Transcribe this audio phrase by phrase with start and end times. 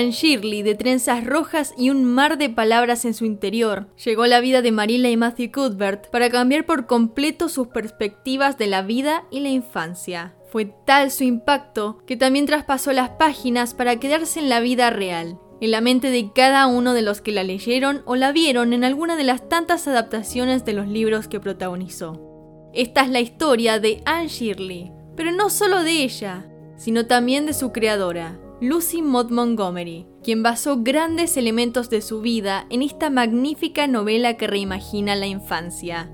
[0.00, 4.40] Anne Shirley, de trenzas rojas y un mar de palabras en su interior, llegó la
[4.40, 9.24] vida de Marilla y Matthew Cuthbert para cambiar por completo sus perspectivas de la vida
[9.30, 10.34] y la infancia.
[10.50, 15.38] Fue tal su impacto que también traspasó las páginas para quedarse en la vida real,
[15.60, 18.84] en la mente de cada uno de los que la leyeron o la vieron en
[18.84, 22.70] alguna de las tantas adaptaciones de los libros que protagonizó.
[22.72, 26.46] Esta es la historia de Anne Shirley, pero no solo de ella,
[26.78, 32.66] sino también de su creadora, Lucy Maud Montgomery, quien basó grandes elementos de su vida
[32.68, 36.12] en esta magnífica novela que reimagina la infancia.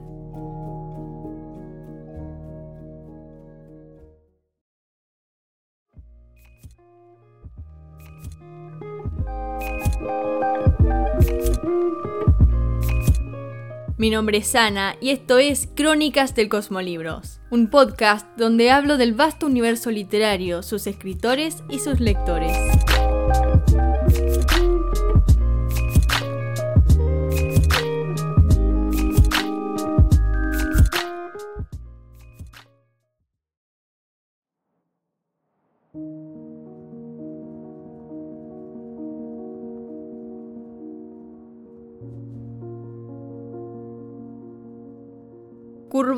[13.98, 19.14] Mi nombre es Ana y esto es Crónicas del Cosmolibros, un podcast donde hablo del
[19.14, 22.54] vasto universo literario, sus escritores y sus lectores.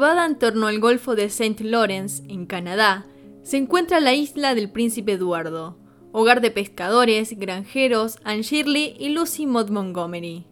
[0.08, 1.62] Curvada en torno al Golfo de St.
[1.64, 3.04] Lawrence, en Canadá,
[3.42, 5.76] se encuentra la isla del Príncipe Eduardo,
[6.12, 10.46] hogar de pescadores, granjeros, Anne Shirley y Lucy Maud Montgomery.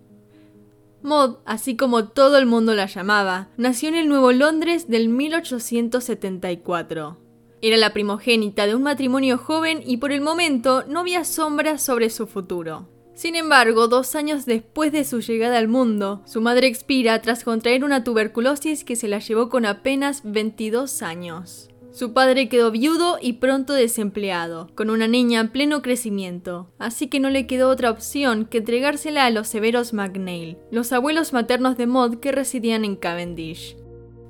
[1.00, 7.16] Maud, así como todo el mundo la llamaba, nació en el Nuevo Londres del 1874.
[7.62, 12.10] Era la primogénita de un matrimonio joven y por el momento no había sombras sobre
[12.10, 12.90] su futuro.
[13.16, 17.82] Sin embargo, dos años después de su llegada al mundo, su madre expira tras contraer
[17.82, 21.70] una tuberculosis que se la llevó con apenas 22 años.
[21.92, 27.18] Su padre quedó viudo y pronto desempleado, con una niña en pleno crecimiento, así que
[27.18, 31.86] no le quedó otra opción que entregársela a los severos McNeil, los abuelos maternos de
[31.86, 33.78] Maud que residían en Cavendish.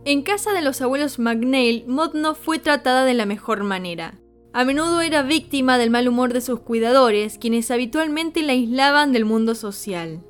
[0.04, 4.20] En casa de los abuelos McNeil, Maud no fue tratada de la mejor manera.
[4.56, 9.26] A menudo era víctima del mal humor de sus cuidadores, quienes habitualmente la aislaban del
[9.26, 10.22] mundo social.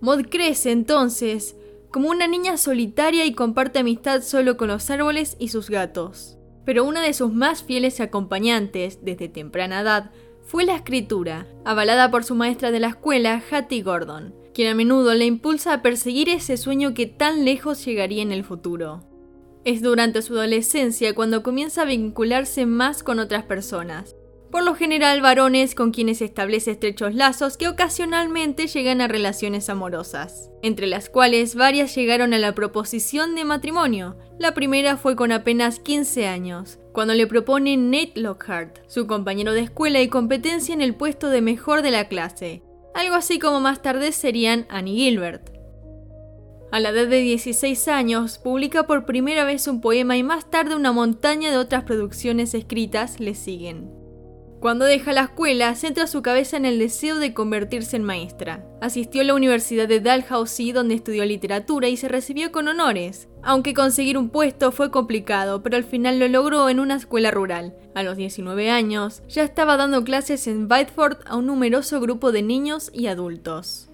[0.00, 1.56] Maud crece entonces
[1.90, 6.38] como una niña solitaria y comparte amistad solo con los árboles y sus gatos.
[6.64, 10.12] Pero una de sus más fieles acompañantes, desde temprana edad,
[10.44, 15.12] fue la escritura, avalada por su maestra de la escuela, Hattie Gordon, quien a menudo
[15.14, 19.02] le impulsa a perseguir ese sueño que tan lejos llegaría en el futuro.
[19.64, 24.16] Es durante su adolescencia cuando comienza a vincularse más con otras personas.
[24.50, 30.50] Por lo general varones con quienes establece estrechos lazos que ocasionalmente llegan a relaciones amorosas,
[30.62, 34.18] entre las cuales varias llegaron a la proposición de matrimonio.
[34.38, 39.60] La primera fue con apenas 15 años, cuando le propone Nate Lockhart, su compañero de
[39.60, 42.62] escuela y competencia en el puesto de mejor de la clase,
[42.94, 45.61] algo así como más tarde serían Annie Gilbert.
[46.72, 50.74] A la edad de 16 años, publica por primera vez un poema y más tarde
[50.74, 53.90] una montaña de otras producciones escritas le siguen.
[54.58, 58.64] Cuando deja la escuela, centra su cabeza en el deseo de convertirse en maestra.
[58.80, 63.28] Asistió a la Universidad de Dalhousie, donde estudió literatura y se recibió con honores.
[63.42, 67.76] Aunque conseguir un puesto fue complicado, pero al final lo logró en una escuela rural.
[67.94, 72.40] A los 19 años, ya estaba dando clases en Bideford a un numeroso grupo de
[72.40, 73.91] niños y adultos.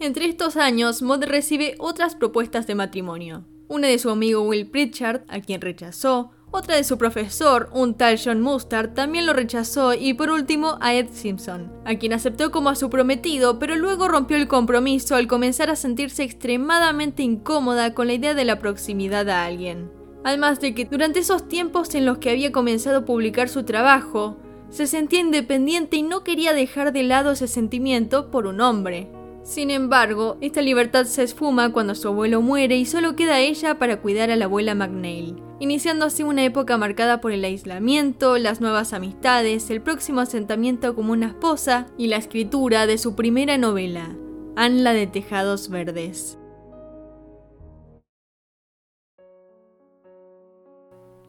[0.00, 3.44] Entre estos años, Maud recibe otras propuestas de matrimonio.
[3.68, 8.18] Una de su amigo Will Pritchard, a quien rechazó, otra de su profesor, un tal
[8.18, 12.70] John Mustard, también lo rechazó y por último a Ed Simpson, a quien aceptó como
[12.70, 18.06] a su prometido, pero luego rompió el compromiso al comenzar a sentirse extremadamente incómoda con
[18.06, 19.92] la idea de la proximidad a alguien.
[20.24, 24.38] Además de que durante esos tiempos en los que había comenzado a publicar su trabajo,
[24.70, 29.10] se sentía independiente y no quería dejar de lado ese sentimiento por un hombre.
[29.42, 34.00] Sin embargo, esta libertad se esfuma cuando su abuelo muere y solo queda ella para
[34.00, 38.92] cuidar a la abuela McNeil, iniciando así una época marcada por el aislamiento, las nuevas
[38.92, 44.14] amistades, el próximo asentamiento como una esposa y la escritura de su primera novela,
[44.56, 46.39] Anla de Tejados Verdes.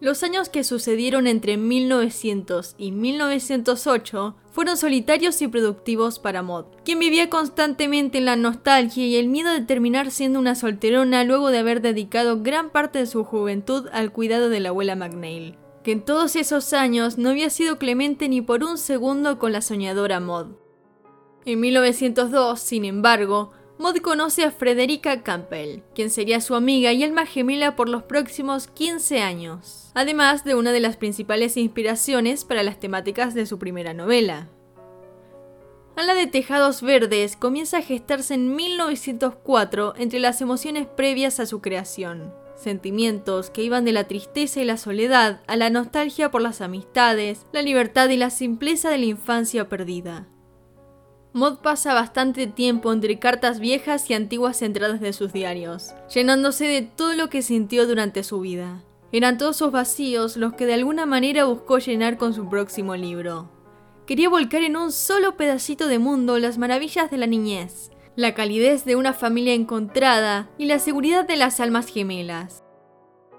[0.02, 6.98] Los años que sucedieron entre 1900 y 1908 fueron solitarios y productivos para Maud, quien
[6.98, 11.60] vivía constantemente en la nostalgia y el miedo de terminar siendo una solterona luego de
[11.60, 16.02] haber dedicado gran parte de su juventud al cuidado de la abuela McNeil, que en
[16.02, 20.56] todos esos años no había sido clemente ni por un segundo con la soñadora Maud.
[21.46, 23.52] En 1902, sin embargo,
[23.82, 28.68] Maud conoce a Frederica Campbell, quien sería su amiga y alma gemela por los próximos
[28.68, 33.96] 15 años, además de una de las principales inspiraciones para las temáticas de su primera
[33.96, 34.50] novela.
[35.96, 41.60] Ala de Tejados Verdes comienza a gestarse en 1904 entre las emociones previas a su
[41.60, 42.36] creación.
[42.56, 47.48] Sentimientos que iban de la tristeza y la soledad a la nostalgia por las amistades,
[47.52, 50.28] la libertad y la simpleza de la infancia perdida.
[51.34, 56.82] Mod pasa bastante tiempo entre cartas viejas y antiguas entradas de sus diarios, llenándose de
[56.82, 58.84] todo lo que sintió durante su vida.
[59.14, 63.50] Eran todos esos vacíos los que de alguna manera buscó llenar con su próximo libro.
[64.06, 68.84] Quería volcar en un solo pedacito de mundo las maravillas de la niñez, la calidez
[68.84, 72.62] de una familia encontrada y la seguridad de las almas gemelas.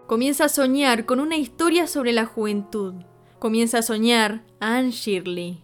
[0.06, 2.94] Comienza a soñar con una historia sobre la juventud.
[3.38, 5.62] Comienza a soñar a Anne Shirley.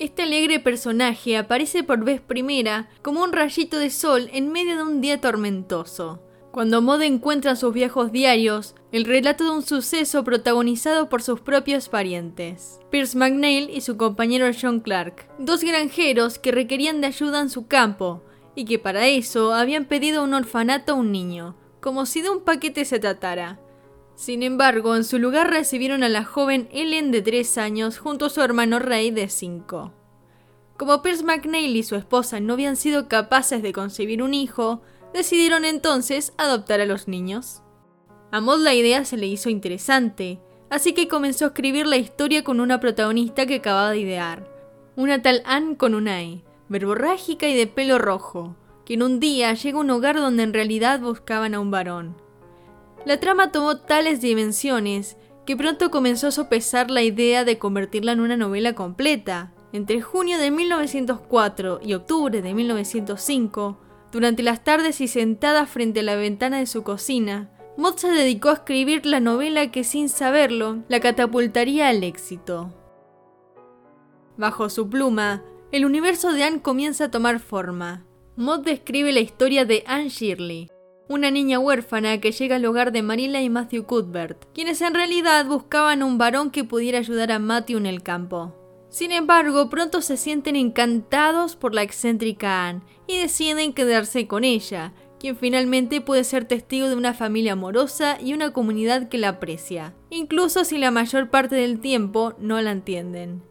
[0.00, 4.82] Este alegre personaje aparece por vez primera como un rayito de sol en medio de
[4.82, 6.22] un día tormentoso.
[6.52, 11.42] Cuando Maud encuentra en sus viejos diarios el relato de un suceso protagonizado por sus
[11.42, 17.42] propios parientes, Pierce McNeil y su compañero John Clark, dos granjeros que requerían de ayuda
[17.42, 18.22] en su campo
[18.54, 22.40] y que para eso habían pedido un orfanato a un niño, como si de un
[22.40, 23.60] paquete se tratara.
[24.20, 28.28] Sin embargo, en su lugar recibieron a la joven Ellen de 3 años junto a
[28.28, 29.94] su hermano Ray de 5.
[30.76, 34.82] Como Pierce McNeil y su esposa no habían sido capaces de concebir un hijo,
[35.14, 37.62] decidieron entonces adoptar a los niños.
[38.30, 40.38] A Maud la idea se le hizo interesante,
[40.68, 44.46] así que comenzó a escribir la historia con una protagonista que acababa de idear,
[44.96, 49.54] una tal Anne con una E, verborrágica y de pelo rojo, que en un día
[49.54, 52.29] llega a un hogar donde en realidad buscaban a un varón.
[53.04, 55.16] La trama tomó tales dimensiones
[55.46, 59.52] que pronto comenzó a sopesar la idea de convertirla en una novela completa.
[59.72, 63.80] Entre junio de 1904 y octubre de 1905,
[64.12, 68.50] durante las tardes y sentada frente a la ventana de su cocina, Maud se dedicó
[68.50, 72.74] a escribir la novela que sin saberlo la catapultaría al éxito.
[74.36, 75.42] Bajo su pluma,
[75.72, 78.04] el universo de Anne comienza a tomar forma.
[78.36, 80.68] Maud describe la historia de Anne Shirley,
[81.10, 85.44] una niña huérfana que llega al hogar de Marilla y Matthew Cuthbert, quienes en realidad
[85.44, 88.54] buscaban un varón que pudiera ayudar a Matthew en el campo.
[88.90, 94.92] Sin embargo, pronto se sienten encantados por la excéntrica Anne y deciden quedarse con ella,
[95.18, 99.94] quien finalmente puede ser testigo de una familia amorosa y una comunidad que la aprecia,
[100.10, 103.42] incluso si la mayor parte del tiempo no la entienden.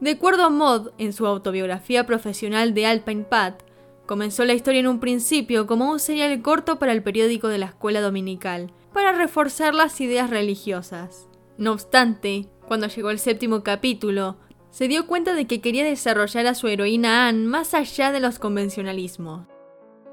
[0.00, 3.65] De acuerdo a Maud, en su autobiografía profesional de Alpine Path,
[4.06, 7.66] comenzó la historia en un principio como un serial corto para el periódico de la
[7.66, 11.28] escuela dominical, para reforzar las ideas religiosas.
[11.58, 14.38] No obstante, cuando llegó el séptimo capítulo,
[14.70, 18.38] se dio cuenta de que quería desarrollar a su heroína Anne más allá de los
[18.38, 19.46] convencionalismos.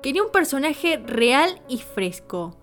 [0.01, 2.57] Quería un personaje real y fresco,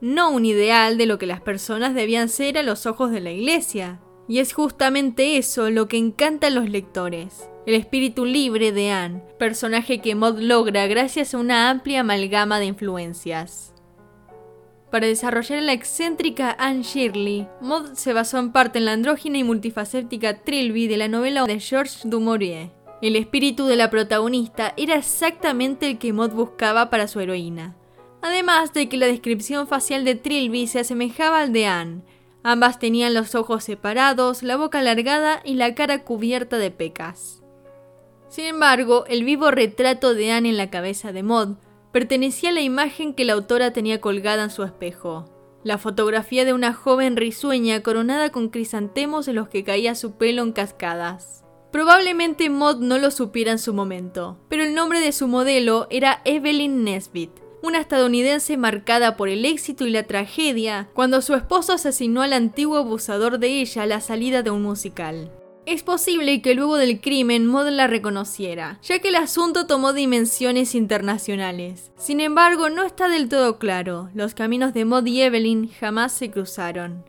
[0.00, 3.30] no un ideal de lo que las personas debían ser a los ojos de la
[3.30, 4.00] iglesia.
[4.28, 7.48] Y es justamente eso lo que encanta a los lectores.
[7.66, 12.66] El espíritu libre de Anne, personaje que Maud logra gracias a una amplia amalgama de
[12.66, 13.72] influencias.
[14.90, 19.44] Para desarrollar la excéntrica Anne Shirley, Maud se basó en parte en la andrógina y
[19.44, 22.70] multifacética Trilby de la novela de Georges Dumouriez.
[23.02, 27.76] El espíritu de la protagonista era exactamente el que Maud buscaba para su heroína.
[28.22, 32.02] Además de que la descripción facial de Trilby se asemejaba al de Anne.
[32.48, 37.42] Ambas tenían los ojos separados, la boca alargada y la cara cubierta de pecas.
[38.28, 41.56] Sin embargo, el vivo retrato de Anne en la cabeza de Maud
[41.90, 45.24] pertenecía a la imagen que la autora tenía colgada en su espejo.
[45.64, 50.44] La fotografía de una joven risueña coronada con crisantemos en los que caía su pelo
[50.44, 51.42] en cascadas.
[51.72, 56.20] Probablemente Maud no lo supiera en su momento, pero el nombre de su modelo era
[56.24, 57.32] Evelyn Nesbit,
[57.66, 62.76] una estadounidense marcada por el éxito y la tragedia cuando su esposo asesinó al antiguo
[62.76, 65.32] abusador de ella a la salida de un musical.
[65.66, 70.76] Es posible que luego del crimen Maud la reconociera, ya que el asunto tomó dimensiones
[70.76, 71.90] internacionales.
[71.96, 76.30] Sin embargo, no está del todo claro, los caminos de Maud y Evelyn jamás se
[76.30, 77.04] cruzaron.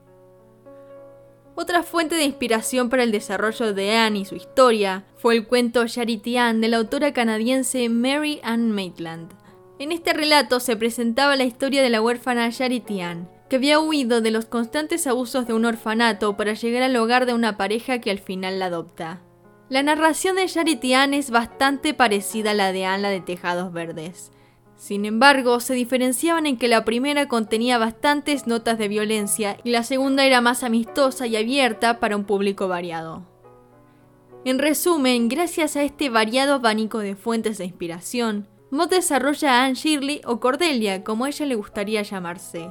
[1.54, 5.88] Otra fuente de inspiración para el desarrollo de Anne y su historia fue el cuento
[5.88, 9.34] Charity Anne de la autora canadiense Mary Ann Maitland.
[9.80, 14.22] En este relato se presentaba la historia de la huérfana Charity Anne, que había huido
[14.22, 18.10] de los constantes abusos de un orfanato para llegar al hogar de una pareja que
[18.10, 19.22] al final la adopta.
[19.70, 24.32] La narración de Charity Anne es bastante parecida a la de Anne de Tejados Verdes.
[24.78, 29.84] Sin embargo, se diferenciaban en que la primera contenía bastantes notas de violencia y la
[29.84, 33.28] segunda era más amistosa y abierta para un público variado.
[34.44, 39.76] En resumen, gracias a este variado abanico de fuentes de inspiración, Mott desarrolla a Anne
[39.76, 42.70] Shirley o Cordelia, como ella le gustaría llamarse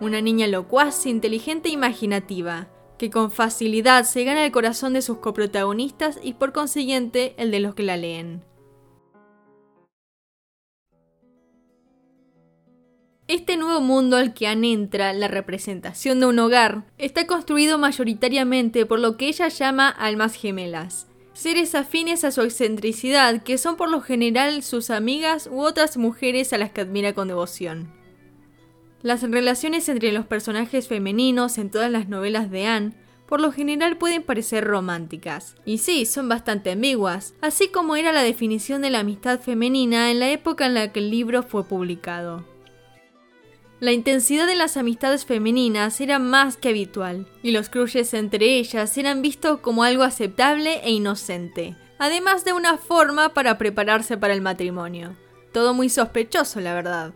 [0.00, 2.68] una niña locuaz, inteligente e imaginativa,
[2.98, 7.60] que con facilidad se gana el corazón de sus coprotagonistas y por consiguiente el de
[7.60, 8.44] los que la leen.
[13.28, 18.86] Este nuevo mundo al que Anne entra, la representación de un hogar, está construido mayoritariamente
[18.86, 23.90] por lo que ella llama almas gemelas, seres afines a su excentricidad que son por
[23.90, 27.92] lo general sus amigas u otras mujeres a las que admira con devoción.
[29.02, 32.94] Las relaciones entre los personajes femeninos en todas las novelas de Anne
[33.26, 35.56] por lo general pueden parecer románticas.
[35.64, 40.20] Y sí, son bastante ambiguas, así como era la definición de la amistad femenina en
[40.20, 42.44] la época en la que el libro fue publicado.
[43.78, 48.96] La intensidad de las amistades femeninas era más que habitual, y los crushes entre ellas
[48.96, 54.40] eran vistos como algo aceptable e inocente, además de una forma para prepararse para el
[54.40, 55.14] matrimonio.
[55.52, 57.12] Todo muy sospechoso, la verdad.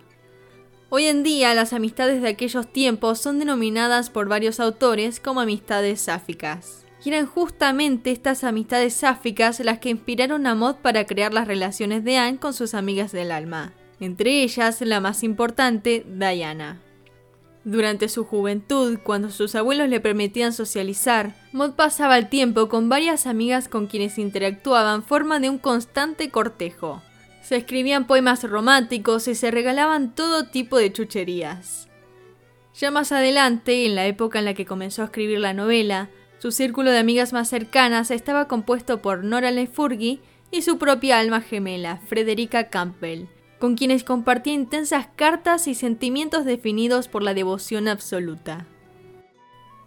[0.90, 6.02] Hoy en día las amistades de aquellos tiempos son denominadas por varios autores como amistades
[6.02, 6.85] sáficas.
[7.02, 12.05] Y eran justamente estas amistades sáficas las que inspiraron a Maud para crear las relaciones
[12.05, 16.80] de Anne con sus amigas del alma entre ellas la más importante, Diana.
[17.64, 23.26] Durante su juventud, cuando sus abuelos le permitían socializar, Maud pasaba el tiempo con varias
[23.26, 27.02] amigas con quienes interactuaban forma de un constante cortejo.
[27.42, 31.88] Se escribían poemas románticos y se regalaban todo tipo de chucherías.
[32.75, 36.52] Ya más adelante, en la época en la que comenzó a escribir la novela, su
[36.52, 42.00] círculo de amigas más cercanas estaba compuesto por Nora Lefurgi y su propia alma gemela,
[42.07, 43.26] Frederica Campbell,
[43.61, 48.67] con quienes compartía intensas cartas y sentimientos definidos por la devoción absoluta.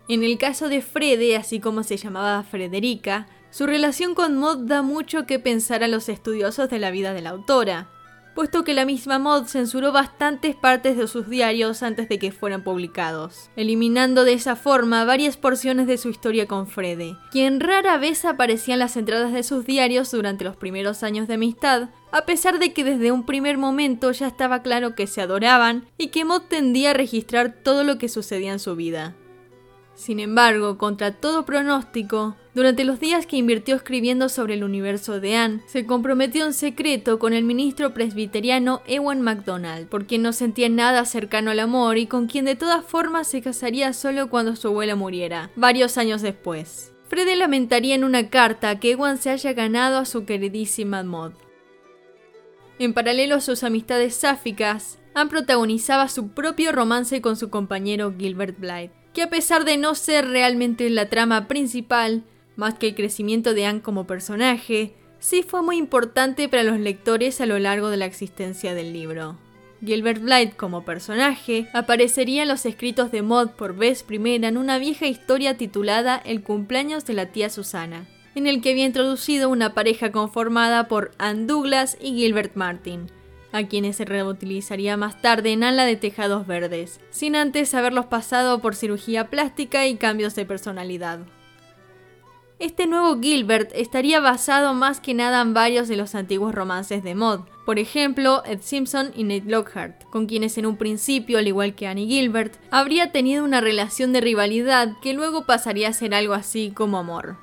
[0.07, 4.81] En el caso de Frede, así como se llamaba Frederica, su relación con Maud da
[4.81, 7.89] mucho que pensar a los estudiosos de la vida de la autora
[8.33, 12.63] puesto que la misma Maud censuró bastantes partes de sus diarios antes de que fueran
[12.63, 18.25] publicados, eliminando de esa forma varias porciones de su historia con Frede, quien rara vez
[18.25, 22.59] aparecía en las entradas de sus diarios durante los primeros años de amistad, a pesar
[22.59, 26.43] de que desde un primer momento ya estaba claro que se adoraban y que Maud
[26.43, 29.15] tendía a registrar todo lo que sucedía en su vida.
[30.03, 35.37] Sin embargo, contra todo pronóstico, durante los días que invirtió escribiendo sobre el universo de
[35.37, 40.67] Anne, se comprometió en secreto con el ministro presbiteriano Ewan MacDonald, por quien no sentía
[40.67, 44.67] nada cercano al amor y con quien de todas formas se casaría solo cuando su
[44.67, 46.91] abuela muriera, varios años después.
[47.07, 51.31] Freddy lamentaría en una carta que Ewan se haya ganado a su queridísima Maud.
[52.77, 58.59] En paralelo a sus amistades sáficas, Anne protagonizaba su propio romance con su compañero Gilbert
[58.59, 62.23] Blythe que a pesar de no ser realmente la trama principal,
[62.55, 67.39] más que el crecimiento de Anne como personaje, sí fue muy importante para los lectores
[67.39, 69.37] a lo largo de la existencia del libro.
[69.85, 74.77] Gilbert Blythe como personaje aparecería en los escritos de Maud por vez primera en una
[74.77, 79.73] vieja historia titulada El cumpleaños de la tía Susana, en el que había introducido una
[79.73, 83.07] pareja conformada por Anne Douglas y Gilbert Martin,
[83.53, 88.59] a quienes se reutilizaría más tarde en ala de tejados verdes, sin antes haberlos pasado
[88.59, 91.19] por cirugía plástica y cambios de personalidad.
[92.59, 97.15] Este nuevo Gilbert estaría basado más que nada en varios de los antiguos romances de
[97.15, 101.75] Maud, por ejemplo, Ed Simpson y Nate Lockhart, con quienes en un principio, al igual
[101.75, 106.33] que Annie Gilbert, habría tenido una relación de rivalidad que luego pasaría a ser algo
[106.33, 107.37] así como amor.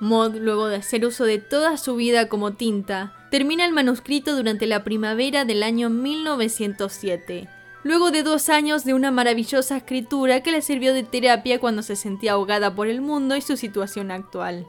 [0.00, 4.66] Maud, luego de hacer uso de toda su vida como tinta, termina el manuscrito durante
[4.66, 7.48] la primavera del año 1907,
[7.82, 11.96] luego de dos años de una maravillosa escritura que le sirvió de terapia cuando se
[11.96, 14.66] sentía ahogada por el mundo y su situación actual.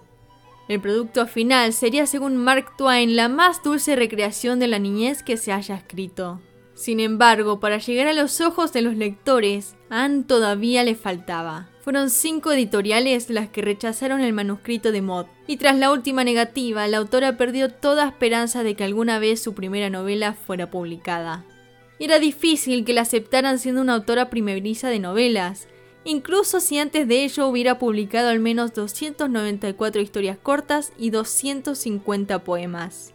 [0.70, 5.36] El producto final sería, según Mark Twain, la más dulce recreación de la niñez que
[5.36, 6.40] se haya escrito.
[6.74, 11.73] Sin embargo, para llegar a los ojos de los lectores, Anne todavía le faltaba.
[11.84, 16.88] Fueron cinco editoriales las que rechazaron el manuscrito de Maud, y tras la última negativa,
[16.88, 21.44] la autora perdió toda esperanza de que alguna vez su primera novela fuera publicada.
[22.00, 25.68] Era difícil que la aceptaran siendo una autora primeriza de novelas,
[26.06, 33.14] incluso si antes de ello hubiera publicado al menos 294 historias cortas y 250 poemas.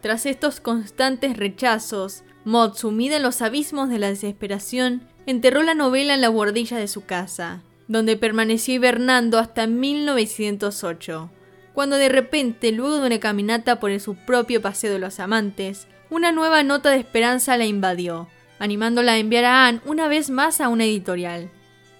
[0.00, 6.14] Tras estos constantes rechazos, Maud, sumida en los abismos de la desesperación, enterró la novela
[6.14, 11.28] en la bordilla de su casa donde permaneció hibernando hasta 1908,
[11.74, 16.30] cuando de repente, luego de una caminata por su propio paseo de los amantes, una
[16.30, 18.28] nueva nota de esperanza la invadió,
[18.60, 21.50] animándola a enviar a Anne una vez más a una editorial.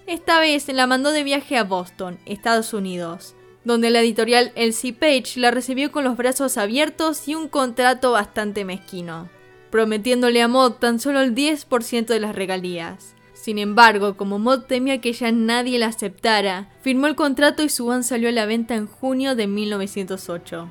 [0.07, 5.41] Esta vez la mandó de viaje a Boston, Estados Unidos, donde la editorial Elsie Page
[5.41, 9.27] la recibió con los brazos abiertos y un contrato bastante mezquino,
[9.71, 15.01] prometiéndole a Maud tan solo el 10% de las regalías Sin embargo, como Maud temía
[15.01, 18.75] que ya nadie la aceptara, firmó el contrato y su van salió a la venta
[18.75, 20.69] en junio de 1908.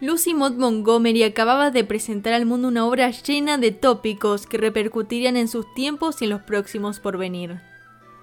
[0.00, 5.36] Lucy Maud Montgomery acababa de presentar al mundo una obra llena de tópicos que repercutirían
[5.36, 7.60] en sus tiempos y en los próximos por venir.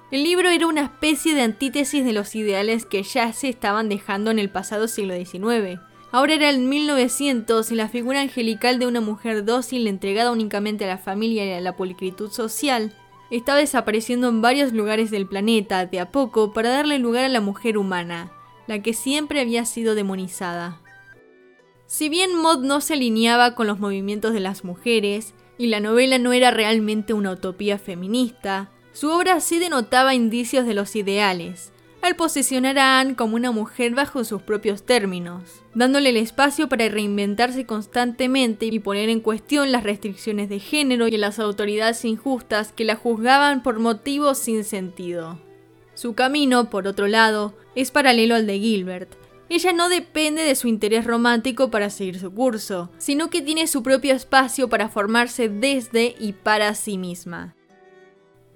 [0.09, 4.31] El libro era una especie de antítesis de los ideales que ya se estaban dejando
[4.31, 5.81] en el pasado siglo XIX.
[6.11, 10.87] Ahora era el 1900 y la figura angelical de una mujer dócil entregada únicamente a
[10.89, 12.93] la familia y a la policritud social
[13.29, 17.39] estaba desapareciendo en varios lugares del planeta de a poco para darle lugar a la
[17.39, 18.29] mujer humana,
[18.67, 20.81] la que siempre había sido demonizada.
[21.87, 26.17] Si bien Maud no se alineaba con los movimientos de las mujeres, y la novela
[26.17, 31.71] no era realmente una utopía feminista, su obra sí denotaba indicios de los ideales,
[32.01, 36.89] al posicionar a Anne como una mujer bajo sus propios términos, dándole el espacio para
[36.89, 42.85] reinventarse constantemente y poner en cuestión las restricciones de género y las autoridades injustas que
[42.85, 45.39] la juzgaban por motivos sin sentido.
[45.93, 49.15] Su camino, por otro lado, es paralelo al de Gilbert,
[49.51, 53.83] ella no depende de su interés romántico para seguir su curso, sino que tiene su
[53.83, 57.53] propio espacio para formarse desde y para sí misma.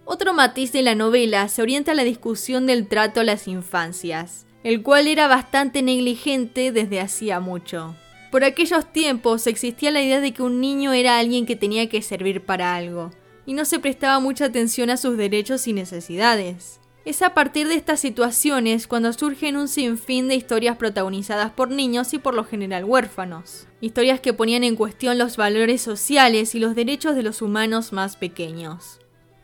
[0.07, 4.45] Otro matiz de la novela se orienta a la discusión del trato a las infancias,
[4.63, 7.95] el cual era bastante negligente desde hacía mucho.
[8.31, 12.03] Por aquellos tiempos existía la idea de que un niño era alguien que tenía que
[12.03, 13.09] servir para algo,
[13.47, 16.79] y no se prestaba mucha atención a sus derechos y necesidades.
[17.03, 22.13] Es a partir de estas situaciones cuando surgen un sinfín de historias protagonizadas por niños
[22.13, 23.67] y por lo general huérfanos.
[23.81, 28.17] Historias que ponían en cuestión los valores sociales y los derechos de los humanos más
[28.17, 28.99] pequeños.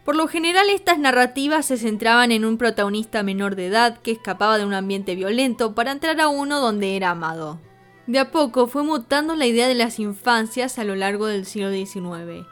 [0.06, 4.58] Por lo general estas narrativas se centraban en un protagonista menor de edad que escapaba
[4.58, 7.60] de un ambiente violento para entrar a uno donde era amado.
[8.08, 11.72] De a poco fue mutando la idea de las infancias a lo largo del siglo
[11.72, 12.48] XIX,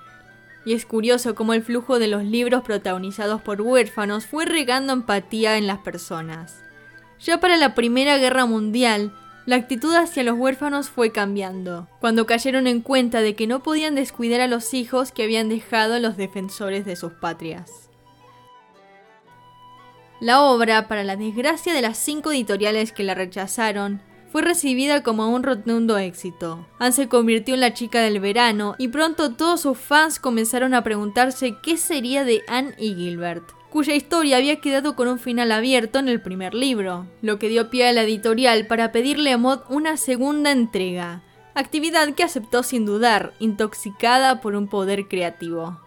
[0.63, 5.57] y es curioso cómo el flujo de los libros protagonizados por huérfanos fue regando empatía
[5.57, 6.63] en las personas.
[7.19, 9.11] Ya para la Primera Guerra Mundial,
[9.49, 13.95] la actitud hacia los huérfanos fue cambiando, cuando cayeron en cuenta de que no podían
[13.95, 17.89] descuidar a los hijos que habían dejado los defensores de sus patrias.
[20.19, 25.27] La obra, para la desgracia de las cinco editoriales que la rechazaron, fue recibida como
[25.29, 26.67] un rotundo éxito.
[26.77, 30.83] Anne se convirtió en la chica del verano y pronto todos sus fans comenzaron a
[30.83, 35.99] preguntarse qué sería de Anne y Gilbert cuya historia había quedado con un final abierto
[35.99, 39.59] en el primer libro, lo que dio pie a la editorial para pedirle a Maud
[39.69, 45.79] una segunda entrega, actividad que aceptó sin dudar, intoxicada por un poder creativo.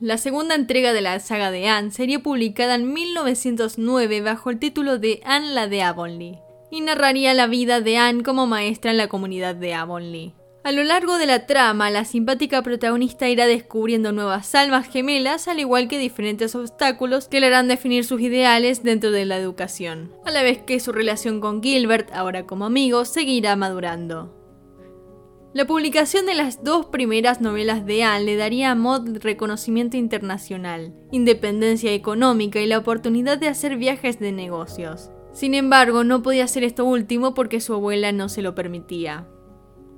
[0.00, 4.98] La segunda entrega de la saga de Anne sería publicada en 1909 bajo el título
[4.98, 9.08] de Anne la de Avonlea y narraría la vida de Anne como maestra en la
[9.08, 10.32] comunidad de Avonlea.
[10.64, 15.60] A lo largo de la trama, la simpática protagonista irá descubriendo nuevas almas gemelas, al
[15.60, 20.30] igual que diferentes obstáculos que le harán definir sus ideales dentro de la educación, a
[20.30, 24.34] la vez que su relación con Gilbert, ahora como amigo, seguirá madurando.
[25.52, 30.94] La publicación de las dos primeras novelas de Anne le daría a Maud reconocimiento internacional,
[31.12, 35.10] independencia económica y la oportunidad de hacer viajes de negocios.
[35.34, 39.28] Sin embargo, no podía hacer esto último porque su abuela no se lo permitía.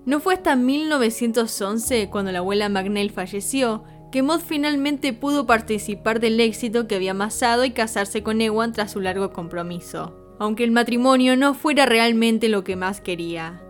[0.06, 6.38] No fue hasta 1911, cuando la abuela Magnell falleció, que Maud finalmente pudo participar del
[6.38, 11.36] éxito que había amasado y casarse con Ewan tras su largo compromiso, aunque el matrimonio
[11.36, 13.60] no fuera realmente lo que más quería.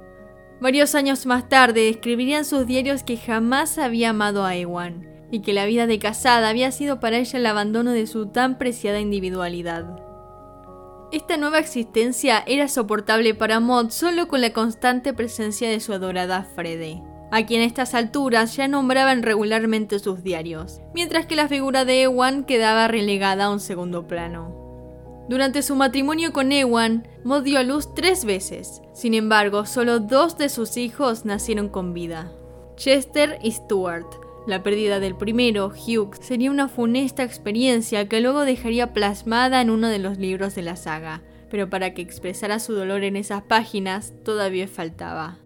[0.61, 5.55] Varios años más tarde escribirían sus diarios que jamás había amado a Ewan y que
[5.55, 10.06] la vida de casada había sido para ella el abandono de su tan preciada individualidad.
[11.12, 16.42] Esta nueva existencia era soportable para Maud solo con la constante presencia de su adorada
[16.57, 21.85] Frede, a quien a estas alturas ya nombraban regularmente sus diarios, mientras que la figura
[21.85, 24.66] de Ewan quedaba relegada a un segundo plano.
[25.29, 28.83] Durante su matrimonio con Ewan, Maud dio a luz tres veces.
[28.92, 32.33] Sin embargo, solo dos de sus hijos nacieron con vida.
[32.77, 34.26] Chester y Stuart.
[34.47, 39.89] La pérdida del primero, Hugh, sería una funesta experiencia que luego dejaría plasmada en uno
[39.89, 44.15] de los libros de la saga, pero para que expresara su dolor en esas páginas
[44.25, 45.39] todavía faltaba.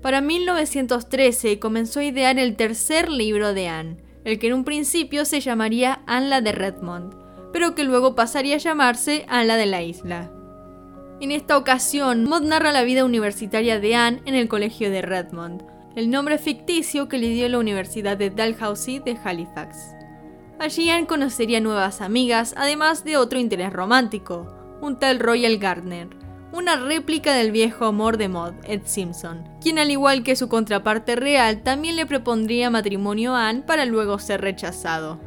[0.00, 5.24] Para 1913 comenzó a idear el tercer libro de Anne, el que en un principio
[5.24, 7.16] se llamaría Anne la de Redmond,
[7.52, 10.32] pero que luego pasaría a llamarse Anne la de la isla.
[11.20, 15.64] En esta ocasión, Maud narra la vida universitaria de Anne en el colegio de Redmond,
[15.96, 19.94] el nombre ficticio que le dio la Universidad de Dalhousie de Halifax.
[20.58, 26.08] Allí Anne conocería nuevas amigas, además de otro interés romántico, un tal Royal Gardner,
[26.52, 31.14] una réplica del viejo amor de Maud, Ed Simpson, quien al igual que su contraparte
[31.14, 35.20] real también le propondría matrimonio a Anne para luego ser rechazado.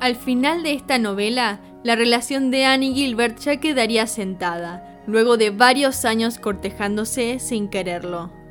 [0.00, 5.36] Al final de esta novela, la relación de Anne y Gilbert ya quedaría sentada, luego
[5.36, 8.41] de varios años cortejándose sin quererlo.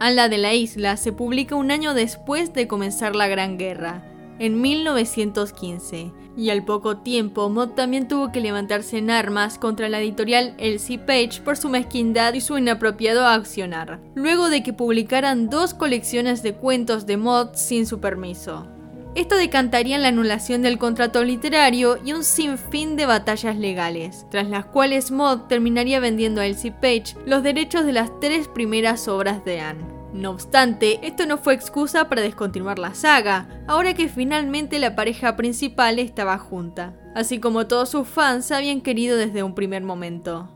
[0.00, 4.04] Anne de la isla se publica un año después de comenzar la Gran Guerra,
[4.38, 10.00] en 1915, y al poco tiempo Mott también tuvo que levantarse en armas contra la
[10.00, 15.74] editorial Elsie Page por su mezquindad y su inapropiado accionar, luego de que publicaran dos
[15.74, 18.77] colecciones de cuentos de Mott sin su permiso.
[19.18, 24.48] Esto decantaría en la anulación del contrato literario y un sinfín de batallas legales, tras
[24.48, 29.44] las cuales Mott terminaría vendiendo a Elsie Page los derechos de las tres primeras obras
[29.44, 29.84] de Anne.
[30.12, 35.34] No obstante, esto no fue excusa para descontinuar la saga, ahora que finalmente la pareja
[35.34, 40.48] principal estaba junta, así como todos sus fans habían querido desde un primer momento.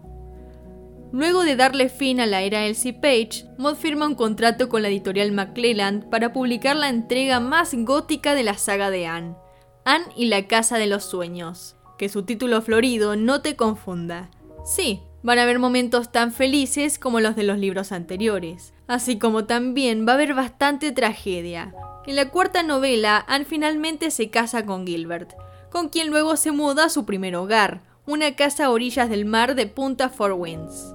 [1.13, 4.89] Luego de darle fin a la era Elsie Page, Mod firma un contrato con la
[4.89, 9.37] editorial McClelland para publicar la entrega más gótica de la saga de Anne,
[9.85, 11.77] Anne y la Casa de los Sueños.
[11.99, 14.31] Que su título florido no te confunda.
[14.65, 19.45] Sí, van a haber momentos tan felices como los de los libros anteriores, así como
[19.45, 21.75] también va a haber bastante tragedia.
[22.07, 25.35] En la cuarta novela, Anne finalmente se casa con Gilbert,
[25.71, 29.55] con quien luego se muda a su primer hogar, una casa a orillas del mar
[29.55, 30.95] de Punta Four Winds.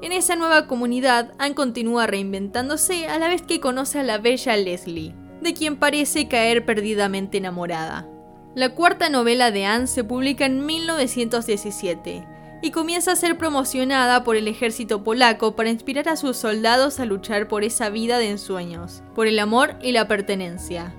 [0.00, 4.56] En esa nueva comunidad, Anne continúa reinventándose a la vez que conoce a la bella
[4.56, 8.08] Leslie, de quien parece caer perdidamente enamorada.
[8.54, 12.24] La cuarta novela de Anne se publica en 1917
[12.62, 17.04] y comienza a ser promocionada por el ejército polaco para inspirar a sus soldados a
[17.04, 20.94] luchar por esa vida de ensueños, por el amor y la pertenencia.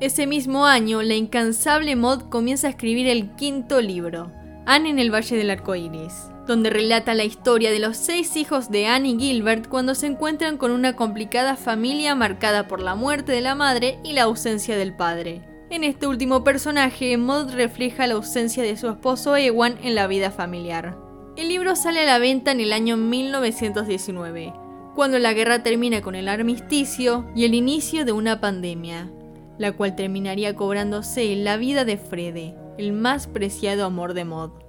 [0.00, 4.32] Ese mismo año, la incansable Maud comienza a escribir el quinto libro,
[4.64, 8.70] Anne en el Valle del Arco Iris, donde relata la historia de los seis hijos
[8.70, 13.32] de Anne y Gilbert cuando se encuentran con una complicada familia marcada por la muerte
[13.32, 15.42] de la madre y la ausencia del padre.
[15.68, 20.30] En este último personaje, Maud refleja la ausencia de su esposo Ewan en la vida
[20.30, 20.96] familiar.
[21.36, 24.54] El libro sale a la venta en el año 1919,
[24.94, 29.10] cuando la guerra termina con el armisticio y el inicio de una pandemia,
[29.58, 34.65] la cual terminaría cobrándose la vida de Frede, el más preciado amor de Maud.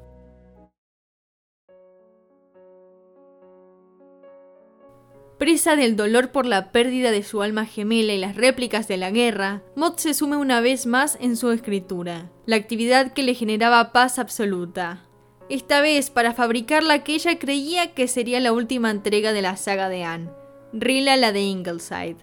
[5.37, 9.11] Presa del dolor por la pérdida de su alma gemela y las réplicas de la
[9.11, 13.91] guerra, Mott se sume una vez más en su escritura, la actividad que le generaba
[13.91, 15.03] paz absoluta.
[15.47, 19.57] Esta vez para fabricar la que ella creía que sería la última entrega de la
[19.57, 20.31] saga de Anne,
[20.73, 22.17] Rilla la de Ingleside.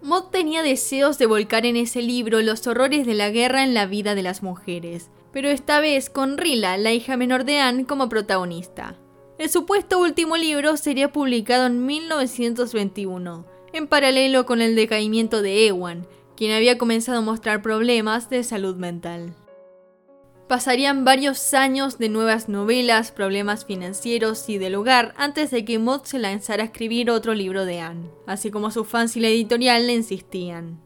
[0.00, 3.86] Mott tenía deseos de volcar en ese libro los horrores de la guerra en la
[3.86, 8.08] vida de las mujeres, pero esta vez con Rilla, la hija menor de Anne, como
[8.08, 8.94] protagonista.
[9.38, 16.08] El supuesto último libro sería publicado en 1921, en paralelo con el decaimiento de Ewan,
[16.36, 19.36] quien había comenzado a mostrar problemas de salud mental.
[20.48, 26.02] Pasarían varios años de nuevas novelas, problemas financieros y del hogar antes de que Maud
[26.02, 29.86] se lanzara a escribir otro libro de Anne, así como sus fans y la editorial
[29.86, 30.80] le insistían.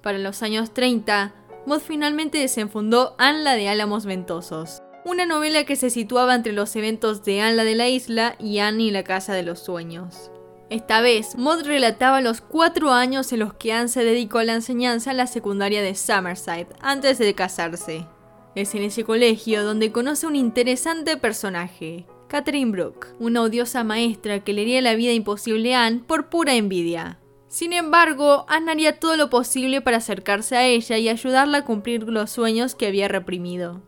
[0.00, 1.34] Para los años 30,
[1.66, 6.74] Maud finalmente desenfundó Anne la de Álamos Ventosos, una novela que se situaba entre los
[6.76, 10.30] eventos de Anne la de la isla y Anne y la casa de los sueños.
[10.70, 14.54] Esta vez, Maud relataba los cuatro años en los que Anne se dedicó a la
[14.54, 18.06] enseñanza en la secundaria de Summerside antes de casarse.
[18.54, 24.54] Es en ese colegio donde conoce un interesante personaje, Catherine Brooke, una odiosa maestra que
[24.54, 27.20] le haría la vida imposible a Anne por pura envidia.
[27.48, 32.04] Sin embargo, Anne haría todo lo posible para acercarse a ella y ayudarla a cumplir
[32.04, 33.82] los sueños que había reprimido.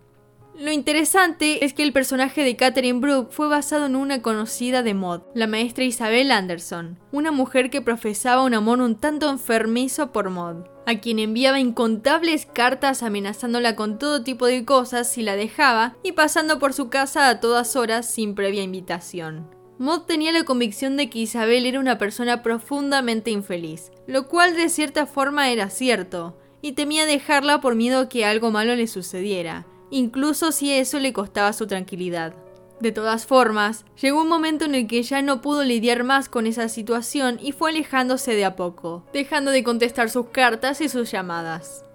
[0.59, 4.95] Lo interesante es que el personaje de Catherine Brooke fue basado en una conocida de
[4.95, 10.31] Mod, la maestra Isabel Anderson, una mujer que profesaba un amor un tanto enfermizo por
[10.31, 15.99] Mod, a quien enviaba incontables cartas amenazándola con todo tipo de cosas si la dejaba
[16.03, 19.51] y pasando por su casa a todas horas sin previa invitación.
[19.79, 24.71] Mod tenía la convicción de que Isabel era una persona profundamente infeliz, lo cual de
[24.71, 30.53] cierta forma era cierto, y temía dejarla por miedo que algo malo le sucediera incluso
[30.53, 32.35] si eso le costaba su tranquilidad.
[32.81, 36.47] De todas formas, llegó un momento en el que ya no pudo lidiar más con
[36.47, 41.11] esa situación y fue alejándose de a poco, dejando de contestar sus cartas y sus
[41.11, 41.87] llamadas.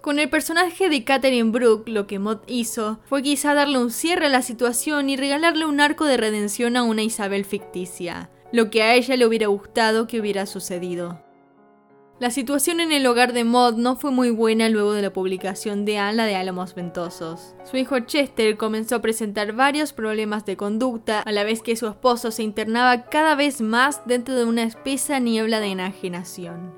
[0.00, 4.26] Con el personaje de Catherine Brooke, lo que Mott hizo fue quizá darle un cierre
[4.26, 8.82] a la situación y regalarle un arco de redención a una Isabel ficticia, lo que
[8.82, 11.20] a ella le hubiera gustado que hubiera sucedido.
[12.20, 15.84] La situación en el hogar de Maud no fue muy buena luego de la publicación
[15.84, 17.54] de Anne la de Álamos Ventosos.
[17.62, 21.86] Su hijo Chester comenzó a presentar varios problemas de conducta, a la vez que su
[21.86, 26.74] esposo se internaba cada vez más dentro de una espesa niebla de enajenación.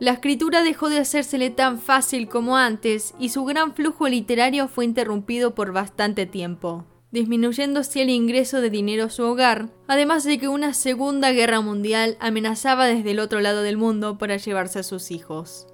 [0.00, 4.84] La escritura dejó de hacérsele tan fácil como antes y su gran flujo literario fue
[4.84, 10.38] interrumpido por bastante tiempo disminuyendo así el ingreso de dinero a su hogar, además de
[10.38, 14.82] que una segunda guerra mundial amenazaba desde el otro lado del mundo para llevarse a
[14.82, 15.66] sus hijos.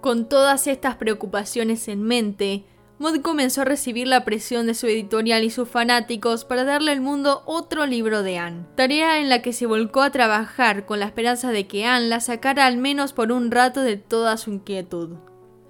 [0.00, 2.64] Con todas estas preocupaciones en mente,
[2.98, 7.00] Maud comenzó a recibir la presión de su editorial y sus fanáticos para darle al
[7.00, 11.06] mundo otro libro de Anne, tarea en la que se volcó a trabajar con la
[11.06, 15.16] esperanza de que Anne la sacara al menos por un rato de toda su inquietud.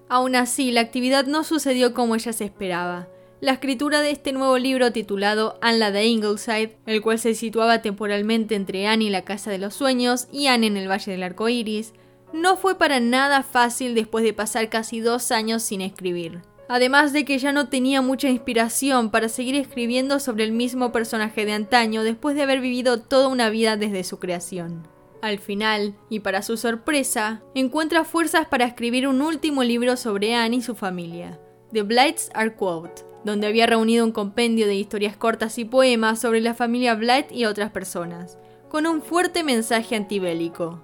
[0.08, 3.08] Aún así, la actividad no sucedió como ella se esperaba,
[3.40, 8.56] la escritura de este nuevo libro titulado Anne de Ingleside, el cual se situaba temporalmente
[8.56, 11.48] entre Anne y la Casa de los Sueños y Anne en el Valle del Arco
[11.48, 11.92] Iris,
[12.32, 16.42] no fue para nada fácil después de pasar casi dos años sin escribir.
[16.68, 21.46] Además de que ya no tenía mucha inspiración para seguir escribiendo sobre el mismo personaje
[21.46, 24.86] de antaño después de haber vivido toda una vida desde su creación.
[25.22, 30.56] Al final, y para su sorpresa, encuentra fuerzas para escribir un último libro sobre Anne
[30.56, 31.40] y su familia,
[31.72, 36.40] The Blights Are Quote, donde había reunido un compendio de historias cortas y poemas sobre
[36.40, 40.82] la familia Blight y otras personas, con un fuerte mensaje antibélico.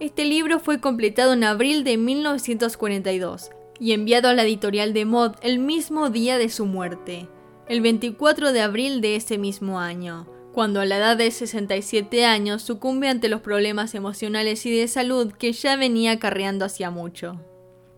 [0.00, 5.34] Este libro fue completado en abril de 1942 y enviado a la editorial de Mod
[5.42, 7.28] el mismo día de su muerte,
[7.68, 12.62] el 24 de abril de ese mismo año, cuando a la edad de 67 años
[12.62, 17.40] sucumbe ante los problemas emocionales y de salud que ya venía acarreando hacía mucho.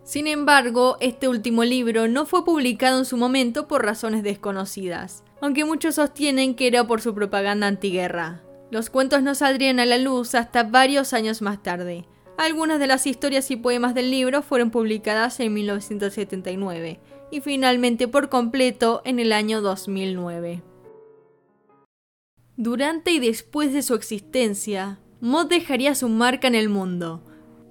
[0.07, 5.65] Sin embargo, este último libro no fue publicado en su momento por razones desconocidas, aunque
[5.65, 8.41] muchos sostienen que era por su propaganda antiguerra.
[8.71, 12.07] Los cuentos no saldrían a la luz hasta varios años más tarde.
[12.39, 17.01] Algunas de las historias y poemas del libro fueron publicadas en 1979
[17.33, 20.63] y finalmente por completo en el año 2009.
[22.57, 27.25] Durante y después de su existencia, Mod dejaría su marca en el mundo,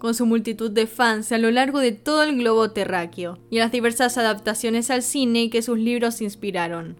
[0.05, 3.71] con su multitud de fans a lo largo de todo el globo terráqueo y las
[3.71, 6.97] diversas adaptaciones al cine que sus libros inspiraron.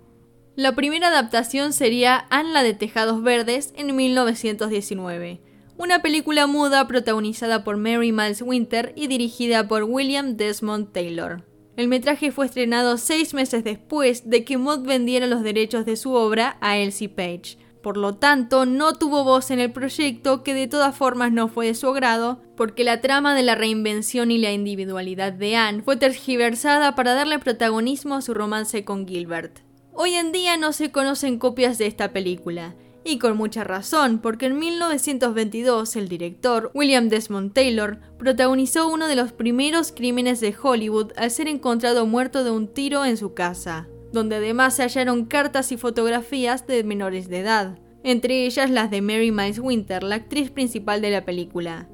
[0.56, 5.40] La primera adaptación sería Anne de Tejados Verdes en 1919,
[5.78, 11.44] una película muda protagonizada por Mary Miles Winter y dirigida por William Desmond Taylor.
[11.78, 16.14] El metraje fue estrenado seis meses después de que Maud vendiera los derechos de su
[16.14, 20.66] obra a Elsie Page, por lo tanto, no tuvo voz en el proyecto, que de
[20.68, 24.52] todas formas no fue de su agrado, porque la trama de la reinvención y la
[24.52, 29.60] individualidad de Anne fue tergiversada para darle protagonismo a su romance con Gilbert.
[29.94, 34.48] Hoy en día no se conocen copias de esta película, y con mucha razón, porque
[34.48, 41.12] en 1922 el director William Desmond Taylor protagonizó uno de los primeros crímenes de Hollywood
[41.18, 45.72] al ser encontrado muerto de un tiro en su casa donde además se hallaron cartas
[45.72, 50.50] y fotografías de menores de edad, entre ellas las de Mary Miles Winter, la actriz
[50.50, 51.88] principal de la película.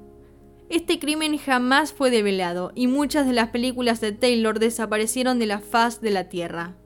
[0.69, 5.59] Este crimen jamás fue develado y muchas de las películas de Taylor desaparecieron de la
[5.59, 6.77] faz de la Tierra.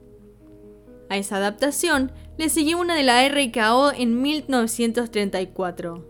[1.08, 6.04] A esa adaptación le siguió una de la RKO en 1934,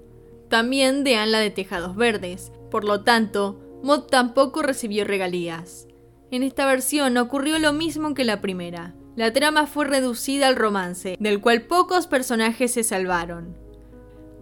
[0.49, 5.87] también de Anla de Tejados Verdes, por lo tanto, Mod tampoco recibió regalías.
[6.31, 11.17] En esta versión ocurrió lo mismo que la primera, la trama fue reducida al romance,
[11.19, 13.57] del cual pocos personajes se salvaron.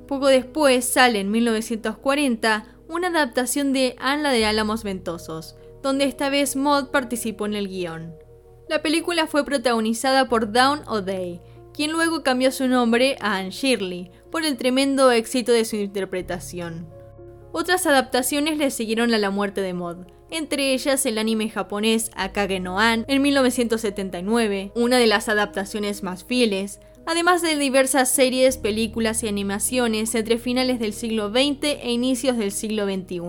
[0.09, 6.57] Poco después sale en 1940 una adaptación de Anne de Álamos Ventosos, donde esta vez
[6.57, 8.15] Maud participó en el guion.
[8.69, 11.41] La película fue protagonizada por Dawn O'Day,
[11.73, 16.89] quien luego cambió su nombre a Anne Shirley por el tremendo éxito de su interpretación.
[17.53, 22.61] Otras adaptaciones le siguieron a la muerte de Maud, entre ellas el anime japonés Akage
[22.61, 29.23] no An en 1979, una de las adaptaciones más fieles, además de diversas series, películas
[29.23, 33.21] y animaciones entre finales del siglo XX e inicios del siglo XXI.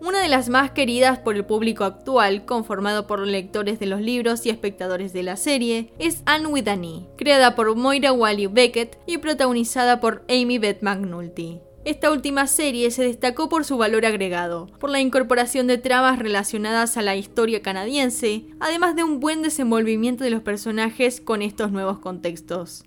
[0.00, 4.44] Una de las más queridas por el público actual, conformado por lectores de los libros
[4.44, 8.98] y espectadores de la serie, es Anne with an e, creada por Moira Wally Beckett
[9.06, 11.60] y protagonizada por Amy Beth McNulty.
[11.84, 16.96] Esta última serie se destacó por su valor agregado, por la incorporación de tramas relacionadas
[16.96, 21.98] a la historia canadiense, además de un buen desenvolvimiento de los personajes con estos nuevos
[21.98, 22.84] contextos.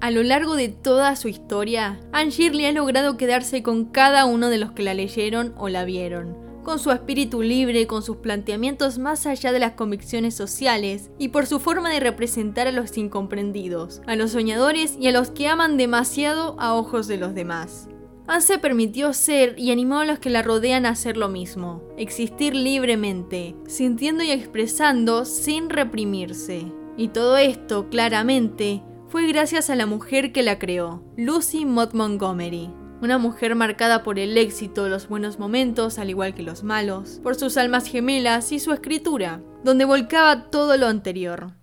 [0.00, 4.48] A lo largo de toda su historia, Anne Shirley ha logrado quedarse con cada uno
[4.48, 8.98] de los que la leyeron o la vieron, con su espíritu libre, con sus planteamientos
[8.98, 14.02] más allá de las convicciones sociales y por su forma de representar a los incomprendidos,
[14.06, 17.88] a los soñadores y a los que aman demasiado a ojos de los demás.
[18.26, 21.82] Anne se permitió ser y animó a los que la rodean a hacer lo mismo,
[21.96, 26.72] existir libremente, sintiendo y expresando sin reprimirse.
[26.96, 32.70] Y todo esto, claramente, fue gracias a la mujer que la creó, Lucy Mott Montgomery.
[33.02, 37.34] Una mujer marcada por el éxito, los buenos momentos, al igual que los malos, por
[37.34, 41.54] sus almas gemelas y su escritura, donde volcaba todo lo anterior.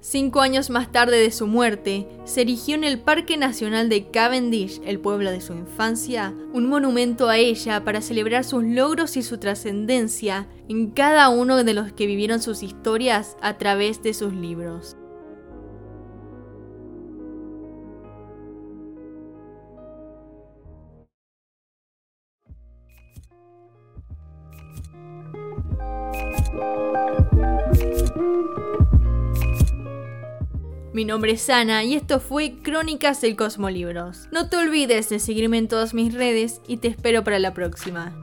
[0.00, 4.80] Cinco años más tarde de su muerte, se erigió en el Parque Nacional de Cavendish,
[4.84, 9.38] el pueblo de su infancia, un monumento a ella para celebrar sus logros y su
[9.38, 14.96] trascendencia en cada uno de los que vivieron sus historias a través de sus libros.
[30.96, 34.28] Mi nombre es Ana y esto fue Crónicas del Cosmolibros.
[34.32, 38.18] No te olvides de seguirme en todas mis redes y te espero para la próxima.